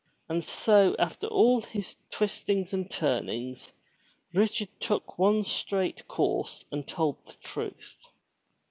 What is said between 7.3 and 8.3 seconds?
truth.